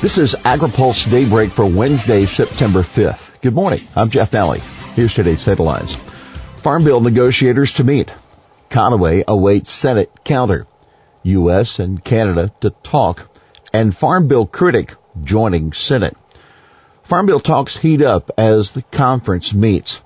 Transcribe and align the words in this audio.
This 0.00 0.16
is 0.16 0.36
AgriPulse 0.44 1.10
Daybreak 1.10 1.50
for 1.50 1.66
Wednesday, 1.66 2.24
September 2.24 2.82
5th. 2.82 3.40
Good 3.40 3.52
morning. 3.52 3.80
I'm 3.96 4.08
Jeff 4.08 4.30
Nalley. 4.30 4.60
Here's 4.94 5.12
today's 5.12 5.44
headlines. 5.44 5.96
Farm 6.58 6.84
Bill 6.84 7.00
negotiators 7.00 7.72
to 7.74 7.84
meet. 7.84 8.12
Conaway 8.70 9.24
awaits 9.26 9.72
Senate 9.72 10.22
counter. 10.22 10.68
U.S. 11.24 11.80
and 11.80 12.02
Canada 12.02 12.52
to 12.60 12.70
talk. 12.70 13.28
And 13.72 13.94
Farm 13.94 14.28
Bill 14.28 14.46
critic 14.46 14.94
joining 15.24 15.72
Senate. 15.72 16.16
Farm 17.02 17.26
Bill 17.26 17.40
talks 17.40 17.76
heat 17.76 18.00
up 18.00 18.30
as 18.38 18.70
the 18.70 18.82
conference 18.82 19.52
meets. 19.52 20.00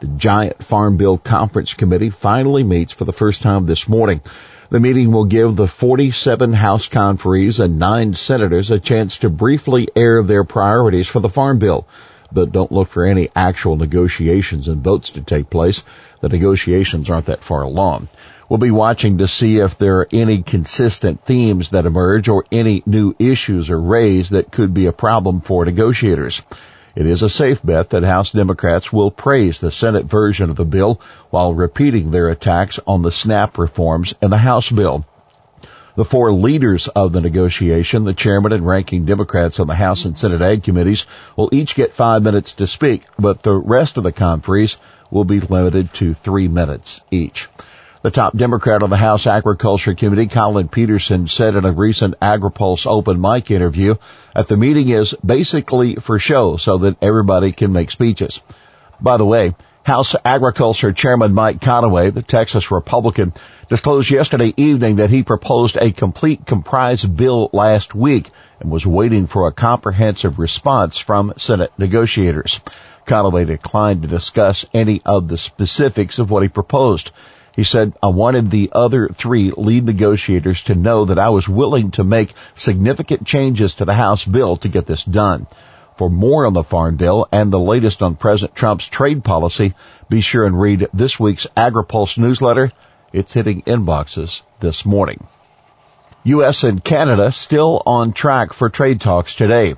The 0.00 0.08
giant 0.08 0.64
Farm 0.64 0.96
Bill 0.96 1.18
Conference 1.18 1.72
Committee 1.72 2.10
finally 2.10 2.64
meets 2.64 2.92
for 2.92 3.04
the 3.04 3.12
first 3.12 3.42
time 3.42 3.66
this 3.66 3.88
morning. 3.88 4.22
The 4.68 4.80
meeting 4.80 5.12
will 5.12 5.26
give 5.26 5.54
the 5.54 5.68
47 5.68 6.52
House 6.52 6.88
conferees 6.88 7.60
and 7.60 7.78
nine 7.78 8.14
senators 8.14 8.68
a 8.68 8.80
chance 8.80 9.18
to 9.18 9.30
briefly 9.30 9.86
air 9.94 10.24
their 10.24 10.42
priorities 10.42 11.06
for 11.06 11.20
the 11.20 11.28
Farm 11.28 11.60
Bill. 11.60 11.86
But 12.32 12.50
don't 12.50 12.72
look 12.72 12.88
for 12.88 13.04
any 13.04 13.28
actual 13.36 13.76
negotiations 13.76 14.66
and 14.66 14.82
votes 14.82 15.10
to 15.10 15.20
take 15.20 15.50
place. 15.50 15.84
The 16.20 16.28
negotiations 16.28 17.08
aren't 17.08 17.26
that 17.26 17.44
far 17.44 17.62
along. 17.62 18.08
We'll 18.48 18.58
be 18.58 18.72
watching 18.72 19.18
to 19.18 19.28
see 19.28 19.58
if 19.58 19.78
there 19.78 19.98
are 19.98 20.08
any 20.10 20.42
consistent 20.42 21.24
themes 21.24 21.70
that 21.70 21.86
emerge 21.86 22.28
or 22.28 22.44
any 22.50 22.82
new 22.86 23.14
issues 23.20 23.70
are 23.70 23.80
raised 23.80 24.32
that 24.32 24.50
could 24.50 24.74
be 24.74 24.86
a 24.86 24.92
problem 24.92 25.42
for 25.42 25.64
negotiators. 25.64 26.42
It 26.96 27.06
is 27.06 27.20
a 27.20 27.28
safe 27.28 27.62
bet 27.62 27.90
that 27.90 28.04
House 28.04 28.30
Democrats 28.30 28.90
will 28.90 29.10
praise 29.10 29.60
the 29.60 29.70
Senate 29.70 30.06
version 30.06 30.48
of 30.48 30.56
the 30.56 30.64
bill 30.64 30.98
while 31.28 31.52
repeating 31.52 32.10
their 32.10 32.30
attacks 32.30 32.80
on 32.86 33.02
the 33.02 33.12
SNAP 33.12 33.58
reforms 33.58 34.14
in 34.22 34.30
the 34.30 34.38
House 34.38 34.70
bill. 34.70 35.04
The 35.96 36.06
four 36.06 36.32
leaders 36.32 36.88
of 36.88 37.12
the 37.12 37.20
negotiation, 37.20 38.04
the 38.04 38.14
chairman 38.14 38.52
and 38.52 38.66
ranking 38.66 39.04
Democrats 39.04 39.60
on 39.60 39.66
the 39.66 39.74
House 39.74 40.06
and 40.06 40.18
Senate 40.18 40.40
Ag 40.40 40.62
committees, 40.62 41.06
will 41.36 41.50
each 41.52 41.74
get 41.74 41.92
five 41.92 42.22
minutes 42.22 42.54
to 42.54 42.66
speak, 42.66 43.02
but 43.18 43.42
the 43.42 43.54
rest 43.54 43.98
of 43.98 44.04
the 44.04 44.12
conferees 44.12 44.78
will 45.10 45.24
be 45.24 45.40
limited 45.40 45.92
to 45.94 46.14
three 46.14 46.48
minutes 46.48 47.02
each. 47.10 47.46
The 48.02 48.10
top 48.10 48.36
Democrat 48.36 48.82
on 48.82 48.90
the 48.90 48.96
House 48.96 49.26
Agriculture 49.26 49.94
Committee, 49.94 50.26
Collin 50.26 50.68
Peterson, 50.68 51.28
said 51.28 51.56
in 51.56 51.64
a 51.64 51.72
recent 51.72 52.20
AgriPulse 52.20 52.86
open 52.86 53.20
mic 53.20 53.50
interview 53.50 53.96
that 54.34 54.48
the 54.48 54.56
meeting 54.56 54.90
is 54.90 55.14
basically 55.24 55.96
for 55.96 56.18
show 56.18 56.56
so 56.56 56.78
that 56.78 56.98
everybody 57.02 57.52
can 57.52 57.72
make 57.72 57.90
speeches. 57.90 58.40
By 59.00 59.16
the 59.16 59.24
way, 59.24 59.54
House 59.82 60.14
Agriculture 60.24 60.92
Chairman 60.92 61.32
Mike 61.32 61.60
Conaway, 61.60 62.12
the 62.12 62.22
Texas 62.22 62.70
Republican, 62.70 63.32
disclosed 63.68 64.10
yesterday 64.10 64.52
evening 64.56 64.96
that 64.96 65.10
he 65.10 65.22
proposed 65.22 65.76
a 65.76 65.92
complete 65.92 66.44
comprise 66.44 67.04
bill 67.04 67.50
last 67.52 67.94
week 67.94 68.30
and 68.60 68.70
was 68.70 68.86
waiting 68.86 69.26
for 69.26 69.46
a 69.46 69.52
comprehensive 69.52 70.38
response 70.38 70.98
from 70.98 71.32
Senate 71.36 71.72
negotiators. 71.78 72.60
Conaway 73.06 73.46
declined 73.46 74.02
to 74.02 74.08
discuss 74.08 74.66
any 74.74 75.02
of 75.04 75.28
the 75.28 75.38
specifics 75.38 76.18
of 76.18 76.30
what 76.30 76.42
he 76.42 76.48
proposed. 76.48 77.10
He 77.56 77.64
said, 77.64 77.94
I 78.02 78.08
wanted 78.08 78.50
the 78.50 78.68
other 78.72 79.08
three 79.08 79.50
lead 79.50 79.84
negotiators 79.84 80.64
to 80.64 80.74
know 80.74 81.06
that 81.06 81.18
I 81.18 81.30
was 81.30 81.48
willing 81.48 81.90
to 81.92 82.04
make 82.04 82.34
significant 82.54 83.26
changes 83.26 83.76
to 83.76 83.86
the 83.86 83.94
House 83.94 84.26
bill 84.26 84.58
to 84.58 84.68
get 84.68 84.84
this 84.84 85.02
done. 85.02 85.46
For 85.96 86.10
more 86.10 86.44
on 86.44 86.52
the 86.52 86.62
farm 86.62 86.96
bill 86.96 87.26
and 87.32 87.50
the 87.50 87.58
latest 87.58 88.02
on 88.02 88.16
President 88.16 88.54
Trump's 88.54 88.86
trade 88.86 89.24
policy, 89.24 89.74
be 90.10 90.20
sure 90.20 90.44
and 90.44 90.60
read 90.60 90.88
this 90.92 91.18
week's 91.18 91.46
AgriPulse 91.56 92.18
newsletter. 92.18 92.72
It's 93.14 93.32
hitting 93.32 93.62
inboxes 93.62 94.42
this 94.60 94.84
morning. 94.84 95.26
U.S. 96.24 96.62
and 96.62 96.84
Canada 96.84 97.32
still 97.32 97.82
on 97.86 98.12
track 98.12 98.52
for 98.52 98.68
trade 98.68 99.00
talks 99.00 99.34
today. 99.34 99.76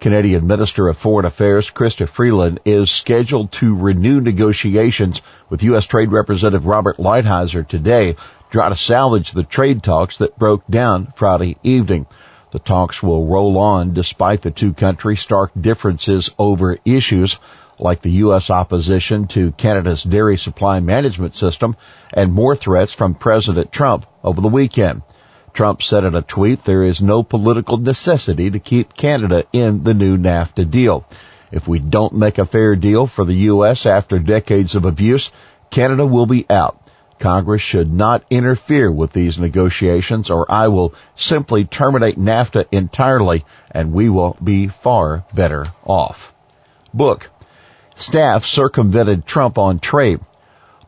Canadian 0.00 0.46
Minister 0.46 0.86
of 0.86 0.96
Foreign 0.96 1.26
Affairs 1.26 1.70
Chrystia 1.70 2.08
Freeland 2.08 2.60
is 2.64 2.88
scheduled 2.88 3.50
to 3.52 3.74
renew 3.74 4.20
negotiations 4.20 5.20
with 5.50 5.64
U.S. 5.64 5.86
Trade 5.86 6.12
Representative 6.12 6.66
Robert 6.66 6.98
Lighthizer 6.98 7.66
today 7.66 8.12
to 8.12 8.18
try 8.50 8.68
to 8.68 8.76
salvage 8.76 9.32
the 9.32 9.42
trade 9.42 9.82
talks 9.82 10.18
that 10.18 10.38
broke 10.38 10.64
down 10.68 11.12
Friday 11.16 11.56
evening. 11.64 12.06
The 12.52 12.60
talks 12.60 13.02
will 13.02 13.26
roll 13.26 13.58
on 13.58 13.92
despite 13.92 14.42
the 14.42 14.52
two 14.52 14.72
countries' 14.72 15.20
stark 15.20 15.50
differences 15.60 16.30
over 16.38 16.78
issues 16.84 17.40
like 17.80 18.00
the 18.00 18.12
U.S. 18.22 18.50
opposition 18.50 19.26
to 19.28 19.50
Canada's 19.52 20.04
dairy 20.04 20.38
supply 20.38 20.78
management 20.78 21.34
system 21.34 21.76
and 22.12 22.32
more 22.32 22.54
threats 22.54 22.92
from 22.92 23.14
President 23.14 23.72
Trump 23.72 24.06
over 24.22 24.40
the 24.40 24.48
weekend. 24.48 25.02
Trump 25.58 25.82
said 25.82 26.04
in 26.04 26.14
a 26.14 26.22
tweet, 26.22 26.62
there 26.62 26.84
is 26.84 27.02
no 27.02 27.24
political 27.24 27.78
necessity 27.78 28.48
to 28.48 28.60
keep 28.60 28.94
Canada 28.94 29.44
in 29.52 29.82
the 29.82 29.92
new 29.92 30.16
NAFTA 30.16 30.70
deal. 30.70 31.04
If 31.50 31.66
we 31.66 31.80
don't 31.80 32.14
make 32.14 32.38
a 32.38 32.46
fair 32.46 32.76
deal 32.76 33.08
for 33.08 33.24
the 33.24 33.34
U.S. 33.50 33.84
after 33.84 34.20
decades 34.20 34.76
of 34.76 34.84
abuse, 34.84 35.32
Canada 35.68 36.06
will 36.06 36.26
be 36.26 36.46
out. 36.48 36.80
Congress 37.18 37.60
should 37.60 37.92
not 37.92 38.22
interfere 38.30 38.88
with 38.88 39.12
these 39.12 39.40
negotiations 39.40 40.30
or 40.30 40.48
I 40.48 40.68
will 40.68 40.94
simply 41.16 41.64
terminate 41.64 42.16
NAFTA 42.16 42.66
entirely 42.70 43.44
and 43.72 43.92
we 43.92 44.08
will 44.08 44.36
be 44.40 44.68
far 44.68 45.24
better 45.34 45.66
off. 45.84 46.32
Book. 46.94 47.30
Staff 47.96 48.46
circumvented 48.46 49.26
Trump 49.26 49.58
on 49.58 49.80
trade. 49.80 50.20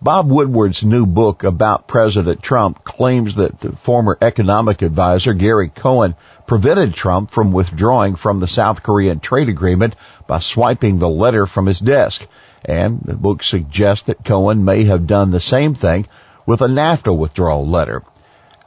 Bob 0.03 0.31
Woodward's 0.31 0.83
new 0.83 1.05
book 1.05 1.45
about 1.45 1.87
President 1.87 2.43
Trump 2.43 2.85
claims 2.85 3.35
that 3.35 3.61
the 3.61 3.73
former 3.73 4.17
economic 4.23 4.81
advisor 4.81 5.35
Gary 5.35 5.69
Cohn 5.69 6.15
prevented 6.47 6.95
Trump 6.95 7.31
from 7.31 7.53
withdrawing 7.53 8.15
from 8.15 8.41
the 8.41 8.47
South 8.47 8.83
Korean 8.83 9.21
trade 9.21 9.51
agreement 9.51 9.95
by 10.27 10.39
swiping 10.39 10.99
the 10.99 11.09
letter 11.09 11.47
from 11.47 11.67
his 11.67 11.79
desk. 11.79 12.27
And 12.65 13.03
the 13.05 13.15
book 13.15 13.43
suggests 13.43 14.07
that 14.07 14.25
Cohen 14.25 14.65
may 14.65 14.85
have 14.85 15.07
done 15.07 15.33
the 15.33 15.41
same 15.41 15.75
thing 15.75 16.07
with 16.47 16.63
a 16.63 16.69
NAFTA 16.69 17.15
withdrawal 17.15 17.69
letter. 17.69 18.03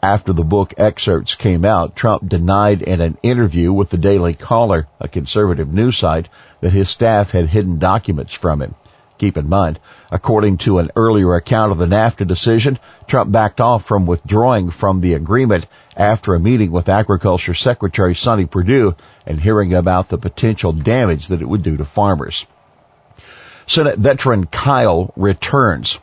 After 0.03 0.33
the 0.33 0.43
book 0.43 0.75
excerpts 0.77 1.33
came 1.33 1.65
out, 1.65 1.95
Trump 1.95 2.29
denied 2.29 2.83
in 2.83 3.01
an 3.01 3.17
interview 3.23 3.73
with 3.73 3.89
the 3.89 3.97
Daily 3.97 4.35
Caller, 4.35 4.85
a 4.99 5.07
conservative 5.07 5.73
news 5.73 5.97
site, 5.97 6.29
that 6.61 6.73
his 6.73 6.89
staff 6.89 7.31
had 7.31 7.47
hidden 7.47 7.79
documents 7.79 8.33
from 8.33 8.61
him. 8.61 8.75
Keep 9.23 9.37
in 9.37 9.47
mind, 9.47 9.79
according 10.11 10.57
to 10.57 10.79
an 10.79 10.91
earlier 10.97 11.35
account 11.35 11.71
of 11.71 11.77
the 11.77 11.85
NAFTA 11.85 12.27
decision, 12.27 12.77
Trump 13.07 13.31
backed 13.31 13.61
off 13.61 13.85
from 13.85 14.05
withdrawing 14.05 14.69
from 14.69 14.99
the 14.99 15.13
agreement 15.13 15.65
after 15.95 16.35
a 16.35 16.41
meeting 16.41 16.71
with 16.71 16.89
Agriculture 16.89 17.53
Secretary 17.53 18.15
Sonny 18.15 18.47
Perdue 18.47 18.95
and 19.25 19.39
hearing 19.39 19.73
about 19.73 20.09
the 20.09 20.17
potential 20.17 20.73
damage 20.73 21.29
that 21.29 21.41
it 21.41 21.47
would 21.47 21.63
do 21.63 21.77
to 21.77 21.85
farmers. 21.85 22.45
Senate 23.65 23.97
veteran 23.97 24.45
Kyl 24.45 25.13
returns. 25.15 25.97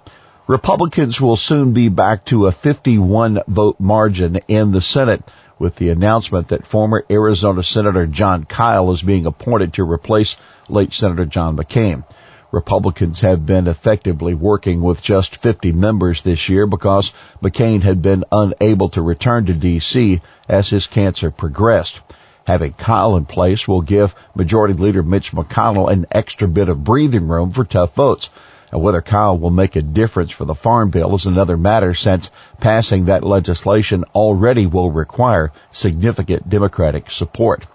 Republicans 0.46 1.20
will 1.20 1.36
soon 1.36 1.74
be 1.74 1.90
back 1.90 2.24
to 2.24 2.46
a 2.46 2.52
51 2.52 3.42
vote 3.46 3.78
margin 3.78 4.40
in 4.48 4.72
the 4.72 4.80
Senate 4.80 5.22
with 5.58 5.76
the 5.76 5.90
announcement 5.90 6.48
that 6.48 6.66
former 6.66 7.04
Arizona 7.10 7.62
Senator 7.62 8.06
Jon 8.06 8.44
Kyl 8.44 8.92
is 8.92 9.02
being 9.02 9.26
appointed 9.26 9.74
to 9.74 9.84
replace 9.84 10.38
late 10.70 10.94
Senator 10.94 11.26
John 11.26 11.58
McCain. 11.58 12.02
Republicans 12.52 13.20
have 13.20 13.46
been 13.46 13.68
effectively 13.68 14.34
working 14.34 14.80
with 14.80 15.02
just 15.02 15.36
50 15.36 15.72
members 15.72 16.22
this 16.22 16.48
year 16.48 16.66
because 16.66 17.12
McCain 17.42 17.82
had 17.82 18.02
been 18.02 18.24
unable 18.32 18.88
to 18.90 19.02
return 19.02 19.46
to 19.46 19.54
D.C. 19.54 20.20
as 20.48 20.68
his 20.68 20.86
cancer 20.88 21.30
progressed. 21.30 22.00
Having 22.44 22.72
Kyl 22.72 23.16
in 23.16 23.26
place 23.26 23.68
will 23.68 23.82
give 23.82 24.14
Majority 24.34 24.74
Leader 24.74 25.04
Mitch 25.04 25.30
McConnell 25.30 25.92
an 25.92 26.06
extra 26.10 26.48
bit 26.48 26.68
of 26.68 26.82
breathing 26.82 27.28
room 27.28 27.52
for 27.52 27.64
tough 27.64 27.94
votes. 27.94 28.30
And 28.72 28.82
whether 28.82 29.00
Kyl 29.00 29.38
will 29.38 29.50
make 29.50 29.76
a 29.76 29.82
difference 29.82 30.32
for 30.32 30.44
the 30.44 30.54
farm 30.54 30.90
bill 30.90 31.14
is 31.14 31.26
another 31.26 31.56
matter 31.56 31.94
since 31.94 32.30
passing 32.58 33.04
that 33.04 33.24
legislation 33.24 34.04
already 34.14 34.66
will 34.66 34.90
require 34.90 35.52
significant 35.70 36.48
Democratic 36.48 37.10
support. 37.10 37.66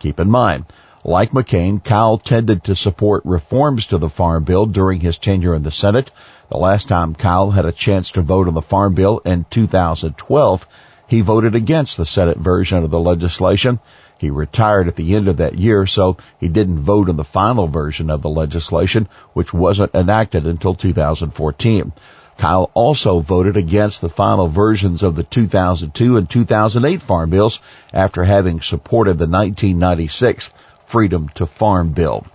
Keep 0.00 0.18
in 0.18 0.30
mind, 0.30 0.64
like 1.06 1.32
McCain, 1.32 1.84
Kyl 1.84 2.16
tended 2.16 2.64
to 2.64 2.74
support 2.74 3.26
reforms 3.26 3.84
to 3.86 3.98
the 3.98 4.08
Farm 4.08 4.44
Bill 4.44 4.64
during 4.64 5.00
his 5.00 5.18
tenure 5.18 5.54
in 5.54 5.62
the 5.62 5.70
Senate. 5.70 6.10
The 6.48 6.56
last 6.56 6.88
time 6.88 7.14
Kyl 7.14 7.50
had 7.50 7.66
a 7.66 7.72
chance 7.72 8.12
to 8.12 8.22
vote 8.22 8.48
on 8.48 8.54
the 8.54 8.62
Farm 8.62 8.94
Bill 8.94 9.18
in 9.18 9.44
2012, 9.50 10.66
he 11.06 11.20
voted 11.20 11.54
against 11.54 11.98
the 11.98 12.06
Senate 12.06 12.38
version 12.38 12.82
of 12.82 12.90
the 12.90 12.98
legislation. 12.98 13.80
He 14.16 14.30
retired 14.30 14.88
at 14.88 14.96
the 14.96 15.14
end 15.14 15.28
of 15.28 15.36
that 15.36 15.58
year, 15.58 15.84
so 15.84 16.16
he 16.40 16.48
didn't 16.48 16.78
vote 16.78 17.10
on 17.10 17.16
the 17.16 17.24
final 17.24 17.68
version 17.68 18.08
of 18.08 18.22
the 18.22 18.30
legislation, 18.30 19.06
which 19.34 19.52
wasn't 19.52 19.94
enacted 19.94 20.46
until 20.46 20.74
2014. 20.74 21.92
Kyl 22.38 22.70
also 22.72 23.20
voted 23.20 23.58
against 23.58 24.00
the 24.00 24.08
final 24.08 24.48
versions 24.48 25.02
of 25.02 25.16
the 25.16 25.22
2002 25.22 26.16
and 26.16 26.30
2008 26.30 27.02
farm 27.02 27.28
bills 27.28 27.60
after 27.92 28.24
having 28.24 28.62
supported 28.62 29.18
the 29.18 29.28
1996 29.28 30.50
Freedom 30.86 31.28
to 31.36 31.46
Farm 31.46 31.92
bill. 31.92 32.26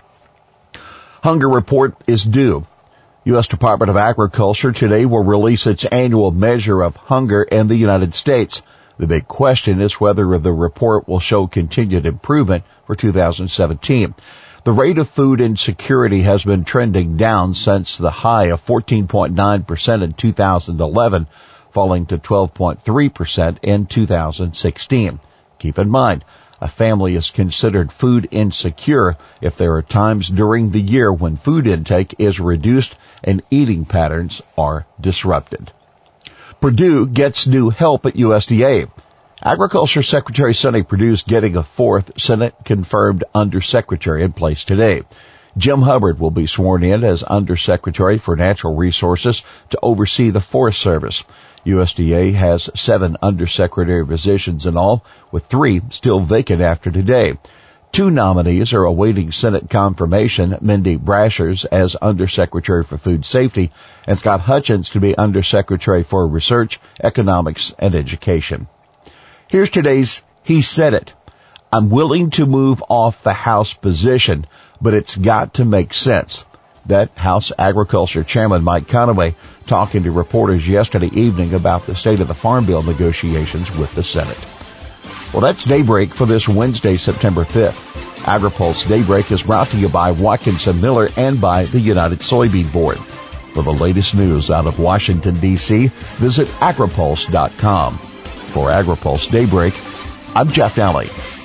Hunger 1.23 1.49
report 1.49 1.95
is 2.07 2.23
due. 2.23 2.65
U.S. 3.25 3.47
Department 3.47 3.89
of 3.89 3.97
Agriculture 3.97 4.71
today 4.71 5.05
will 5.05 5.23
release 5.23 5.67
its 5.67 5.85
annual 5.85 6.31
measure 6.31 6.81
of 6.81 6.95
hunger 6.95 7.43
in 7.43 7.67
the 7.67 7.75
United 7.75 8.13
States. 8.13 8.61
The 8.97 9.07
big 9.07 9.27
question 9.27 9.81
is 9.81 9.99
whether 9.99 10.37
the 10.37 10.51
report 10.51 11.07
will 11.07 11.19
show 11.19 11.47
continued 11.47 12.05
improvement 12.05 12.63
for 12.85 12.95
2017. 12.95 14.15
The 14.63 14.73
rate 14.73 14.97
of 14.97 15.07
food 15.07 15.39
insecurity 15.41 16.21
has 16.21 16.43
been 16.43 16.65
trending 16.65 17.15
down 17.15 17.53
since 17.53 17.97
the 17.97 18.11
high 18.11 18.47
of 18.47 18.65
14.9% 18.65 20.01
in 20.01 20.13
2011, 20.13 21.27
falling 21.71 22.05
to 22.07 22.17
12.3% 22.17 23.57
in 23.61 23.85
2016. 23.85 25.19
Keep 25.59 25.79
in 25.79 25.89
mind, 25.89 26.25
a 26.61 26.67
family 26.67 27.15
is 27.15 27.29
considered 27.29 27.91
food 27.91 28.27
insecure 28.31 29.17
if 29.41 29.57
there 29.57 29.75
are 29.75 29.81
times 29.81 30.29
during 30.29 30.71
the 30.71 30.81
year 30.81 31.11
when 31.11 31.37
food 31.37 31.67
intake 31.67 32.15
is 32.19 32.39
reduced 32.39 32.95
and 33.23 33.41
eating 33.49 33.85
patterns 33.85 34.41
are 34.57 34.85
disrupted. 34.99 35.71
Perdue 36.59 37.07
gets 37.07 37.47
new 37.47 37.69
help 37.69 38.05
at 38.05 38.15
USDA. 38.15 38.89
Agriculture 39.41 40.03
Secretary 40.03 40.53
Sonny 40.53 40.83
Perdue's 40.83 41.23
getting 41.23 41.55
a 41.55 41.63
fourth 41.63 42.19
Senate 42.19 42.53
confirmed 42.65 43.23
undersecretary 43.33 44.23
in 44.23 44.33
place 44.33 44.65
today. 44.65 45.03
Jim 45.57 45.81
Hubbard 45.81 46.19
will 46.19 46.31
be 46.31 46.45
sworn 46.45 46.83
in 46.83 47.03
as 47.03 47.23
Undersecretary 47.23 48.17
for 48.17 48.35
Natural 48.35 48.75
Resources 48.75 49.43
to 49.69 49.79
oversee 49.81 50.29
the 50.29 50.41
Forest 50.41 50.81
Service. 50.81 51.23
USDA 51.65 52.33
has 52.33 52.69
seven 52.75 53.17
undersecretary 53.21 54.05
positions 54.05 54.65
in 54.65 54.77
all, 54.77 55.03
with 55.31 55.45
three 55.45 55.81
still 55.89 56.19
vacant 56.19 56.61
after 56.61 56.91
today. 56.91 57.37
Two 57.91 58.11
nominees 58.11 58.73
are 58.73 58.83
awaiting 58.83 59.31
Senate 59.31 59.67
confirmation, 59.69 60.57
Mindy 60.61 60.95
Brashears 60.95 61.65
as 61.65 61.95
Undersecretary 61.95 62.83
for 62.83 62.99
Food 62.99 63.25
Safety 63.25 63.71
and 64.05 64.17
Scott 64.17 64.41
Hutchins 64.41 64.89
to 64.89 64.99
be 64.99 65.17
Undersecretary 65.17 66.03
for 66.03 66.27
Research, 66.27 66.79
Economics, 67.03 67.73
and 67.79 67.95
Education. 67.95 68.67
Here's 69.47 69.71
today's 69.71 70.21
He 70.43 70.61
Said 70.61 70.93
It. 70.93 71.13
I'm 71.73 71.89
willing 71.89 72.29
to 72.31 72.45
move 72.45 72.83
off 72.89 73.23
the 73.23 73.33
House 73.33 73.73
position, 73.73 74.45
but 74.79 74.93
it's 74.93 75.15
got 75.15 75.55
to 75.55 75.65
make 75.65 75.95
sense. 75.95 76.45
That 76.85 77.11
House 77.17 77.51
Agriculture 77.57 78.23
Chairman 78.23 78.63
Mike 78.63 78.85
Conaway 78.85 79.35
talking 79.67 80.03
to 80.03 80.11
reporters 80.11 80.67
yesterday 80.67 81.09
evening 81.13 81.53
about 81.53 81.85
the 81.85 81.95
state 81.95 82.19
of 82.19 82.27
the 82.27 82.33
Farm 82.33 82.65
Bill 82.65 82.81
negotiations 82.81 83.69
with 83.77 83.93
the 83.95 84.03
Senate. 84.03 84.39
Well, 85.33 85.41
that's 85.41 85.63
Daybreak 85.63 86.13
for 86.13 86.25
this 86.25 86.49
Wednesday, 86.49 86.95
September 86.95 87.43
5th. 87.43 87.97
AgriPulse 88.23 88.87
Daybreak 88.87 89.31
is 89.31 89.43
brought 89.43 89.67
to 89.69 89.77
you 89.77 89.87
by 89.87 90.11
Watkinson 90.11 90.81
Miller 90.81 91.07
and 91.15 91.39
by 91.39 91.63
the 91.65 91.79
United 91.79 92.19
Soybean 92.19 92.71
Board. 92.73 92.97
For 93.53 93.63
the 93.63 93.71
latest 93.71 94.15
news 94.15 94.49
out 94.49 94.67
of 94.67 94.79
Washington, 94.79 95.39
D.C., 95.39 95.87
visit 95.87 96.47
agripulse.com. 96.59 97.93
For 97.93 98.69
AgriPulse 98.69 99.29
Daybreak, 99.31 99.73
I'm 100.35 100.49
Jeff 100.49 100.75
Nalley. 100.75 101.38